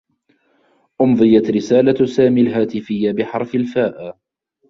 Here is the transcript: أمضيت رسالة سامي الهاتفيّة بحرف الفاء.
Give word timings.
أمضيت 1.01 1.49
رسالة 1.51 2.05
سامي 2.05 2.41
الهاتفيّة 2.41 3.11
بحرف 3.11 3.55
الفاء. 3.55 4.17